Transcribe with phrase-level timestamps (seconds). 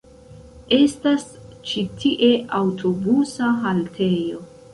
[0.77, 1.27] Estas
[1.73, 4.43] ĉi tie aŭtobusa haltejo.